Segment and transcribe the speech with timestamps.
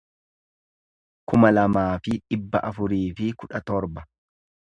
[1.31, 4.07] kuma lamaa fi dhibba afurii fi kudha torba